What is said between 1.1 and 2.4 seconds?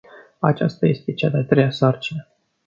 cea de-a treia sarcină.